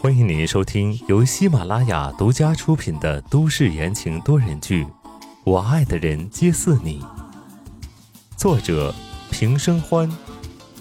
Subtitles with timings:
[0.00, 4.84] 欢迎您收听由喜马拉雅独家出品的都市言情多人剧
[5.44, 7.00] 《我爱的人皆似你》，
[8.36, 8.92] 作者
[9.30, 10.10] 平生欢，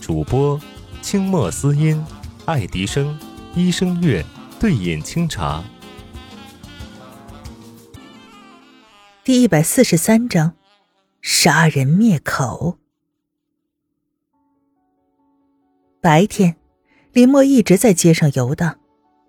[0.02, 0.60] 主播
[1.04, 2.04] 清墨思音、
[2.46, 3.20] 爱迪生、
[3.54, 4.26] 一生月、
[4.60, 5.64] 对饮清茶。
[9.24, 10.56] 第一百四十三章，
[11.22, 12.80] 杀人灭口。
[16.02, 16.56] 白天，
[17.14, 18.80] 林墨一直在街上游荡。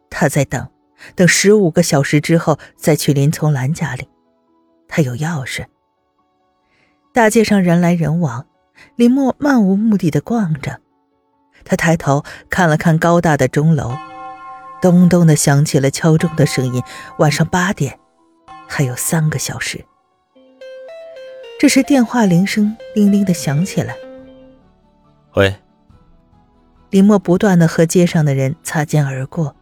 [0.08, 0.68] 他在等，
[1.14, 4.08] 等十五个小时之后再去林从兰家里。
[4.88, 5.66] 他有钥匙。
[7.12, 8.46] 大街上人来人往，
[8.96, 10.80] 林墨漫无目的的逛着。
[11.64, 13.94] 他抬头看了看高大的钟楼，
[14.80, 16.82] 咚咚的响起了敲钟的声音。
[17.18, 17.98] 晚上八点，
[18.66, 19.84] 还有三个小时。
[21.58, 23.94] 这时电话铃声叮铃的响起来。
[25.34, 25.54] 喂。
[26.94, 29.56] 林墨不断的和街上的人擦肩而过。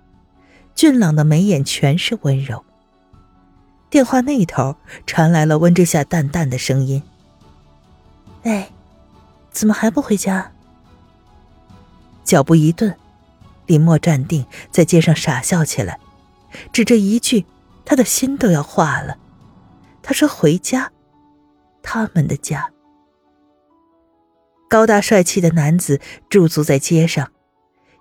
[0.74, 2.62] 俊朗的眉眼全是温柔。
[3.88, 4.76] 电话那头
[5.07, 7.02] 传来了温之夏淡淡的声音
[8.45, 8.68] ：“哎，
[9.51, 10.52] 怎么还不回家？”
[12.23, 12.95] 脚步一顿，
[13.64, 15.98] 林墨站定，在街上傻笑起来。
[16.70, 17.46] 只这一句，
[17.87, 19.16] 他的心都要化了。
[20.02, 20.92] 他说：“回家，
[21.82, 22.68] 他们的家。”
[24.73, 27.30] 高大帅气的男子驻足在街上，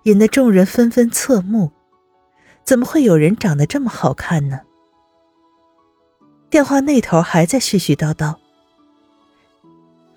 [0.04, 1.70] 引得众人纷纷侧目。
[2.64, 4.60] 怎么会有人长得这么好看呢？
[6.48, 8.36] 电话那头还在絮絮叨叨：“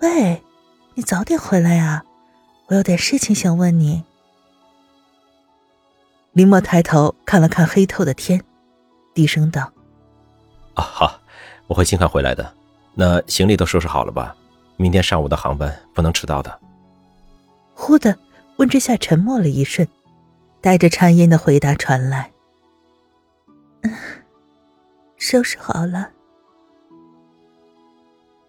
[0.00, 0.42] 喂，
[0.94, 2.02] 你早点回来呀，
[2.68, 4.02] 我有点事情想问你。”
[6.32, 8.42] 林墨抬头看了看黑透的天，
[9.12, 9.70] 低声道
[10.72, 11.20] ：“啊，好，
[11.66, 12.50] 我会尽快回来的。
[12.94, 14.34] 那行李都收拾好了吧？
[14.76, 16.60] 明天上午的航班不能迟到的。”
[17.74, 18.16] 忽的，
[18.56, 19.86] 温之夏沉默了一瞬，
[20.60, 22.32] 带着颤音的回答传来。
[25.16, 26.10] 收拾好了。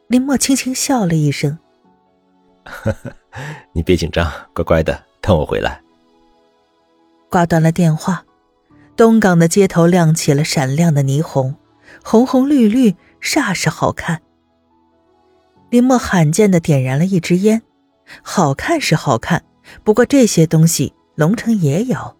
[0.07, 1.59] 林墨轻轻笑了一声
[3.73, 5.81] ：“你别紧张，乖乖的等我回来。”
[7.29, 8.23] 挂断了电话，
[8.95, 11.55] 东港的街头亮起了闪亮的霓虹，
[12.03, 14.21] 红红绿绿，煞是好看。
[15.69, 17.61] 林墨罕见的点燃了一支烟，
[18.21, 19.43] 好看是好看，
[19.83, 22.17] 不过这些东西龙城也有。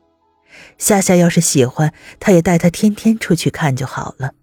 [0.78, 4.34] 夏夏要是喜欢，他也带她天天出去看就好了。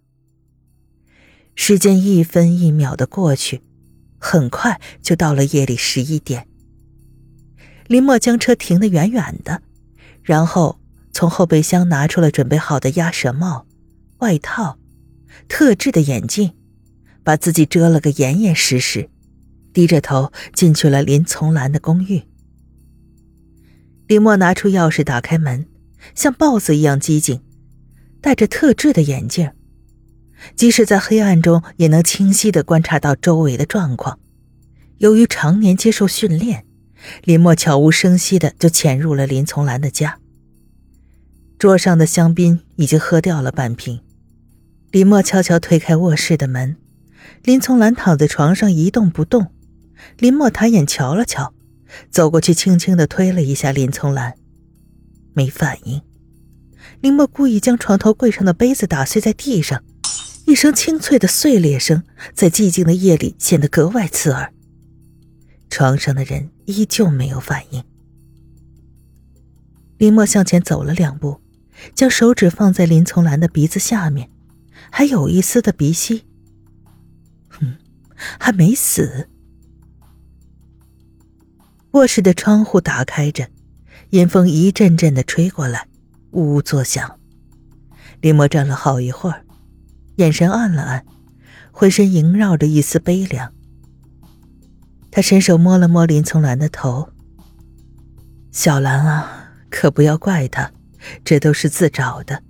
[1.54, 3.62] 时间一分一秒的过去，
[4.19, 6.48] 很快就到了夜里十一点。
[7.87, 9.60] 林墨将车停得远远的，
[10.22, 10.81] 然后
[11.12, 13.66] 从后备箱拿出了准备好的鸭舌帽、
[14.19, 14.78] 外套、
[15.47, 16.54] 特制的眼镜，
[17.24, 19.08] 把自己遮了个严严实实，
[19.72, 22.22] 低着头进去了林从兰的公寓。
[24.06, 25.66] 林墨拿出钥匙，打开门。
[26.14, 27.40] 像豹子一样机警，
[28.20, 29.50] 戴着特制的眼镜，
[30.54, 34.18] 即使在黑暗中也能清晰地观察到周围的状况。
[34.98, 36.66] 由于常年接受训练，
[37.24, 40.18] 林墨悄无声息地就潜入了林从兰的家。
[41.58, 44.00] 桌上的香槟已经喝掉了半瓶，
[44.90, 46.76] 林墨悄悄推开卧室的门，
[47.42, 49.52] 林从兰躺在床上一动不动。
[50.18, 51.54] 林墨抬眼瞧了瞧，
[52.10, 54.34] 走过去轻轻的推了一下林从兰。
[55.32, 56.02] 没反应，
[57.00, 59.82] 林墨故意将床头柜上的杯子打碎在地上，
[60.46, 62.02] 一声清脆的碎裂声
[62.34, 64.52] 在寂静的夜里显得格外刺耳。
[65.70, 67.82] 床上的人依旧没有反应。
[69.98, 71.40] 林墨向前走了两步，
[71.94, 74.28] 将手指放在林从兰的鼻子下面，
[74.90, 76.24] 还有一丝的鼻息。
[78.38, 79.28] 还没死。
[81.92, 83.48] 卧室的窗户打开着。
[84.10, 85.88] 阴风一阵阵的吹过来，
[86.30, 87.18] 呜呜作响。
[88.20, 89.44] 林墨站了好一会儿，
[90.16, 91.04] 眼神暗了暗，
[91.72, 93.52] 浑身萦绕着一丝悲凉。
[95.10, 97.08] 他伸手摸了摸林从兰的头
[98.52, 100.70] ：“小兰啊，可不要怪他，
[101.25, 102.40] 这都是自找的。”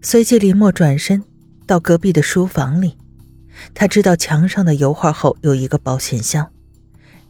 [0.00, 1.22] 随即，林墨转身
[1.66, 2.96] 到隔壁的书房里，
[3.74, 6.50] 他知道墙上的油画后有一个保险箱。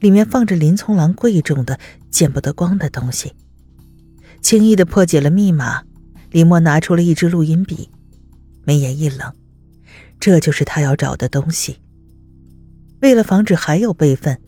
[0.00, 1.78] 里面放着林从兰贵重的、
[2.08, 3.32] 见不得光的东西。
[4.40, 5.82] 轻易的破解了密码，
[6.30, 7.90] 林墨拿出了一支录音笔，
[8.64, 9.32] 眉眼一冷，
[10.20, 11.78] 这就是他要找的东西。
[13.00, 14.40] 为了防止还有备份，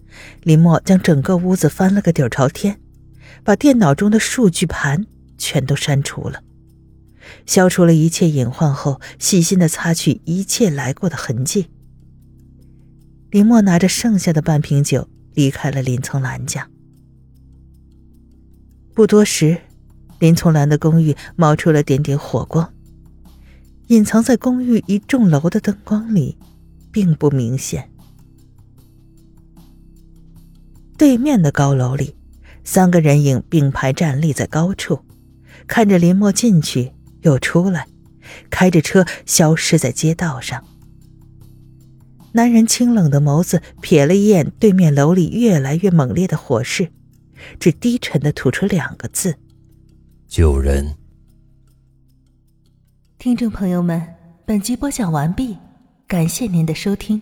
[0.45, 2.81] 林墨将整个屋子翻了个底朝天，
[3.43, 5.05] 把电脑中的数据盘
[5.37, 6.41] 全都删除了，
[7.47, 11.67] 消除了一切隐患后，细心的擦去一切来过的痕迹。
[13.31, 15.09] 林墨拿着剩下的半瓶酒。
[15.35, 16.69] 离开了林从兰家。
[18.95, 19.59] 不多时，
[20.19, 22.75] 林从兰的公寓冒出了点点火光，
[23.87, 26.37] 隐藏在公寓一幢楼的灯光里，
[26.91, 27.89] 并不明显。
[30.99, 32.17] 对面的高楼里，
[32.65, 34.99] 三个人影并排站立在高处，
[35.67, 36.93] 看着林墨进去
[37.23, 37.87] 又出来，
[38.51, 40.65] 开着车消失在街道上。
[42.33, 46.91] 男人清冷的眸子瞥了一眼对面楼里越来越猛烈的火势，
[47.59, 49.37] 只低沉的吐出两个字
[50.29, 50.95] ：“救人。”
[53.19, 54.01] 听众朋友们，
[54.47, 55.57] 本集播讲完毕，
[56.07, 57.21] 感谢您的收听。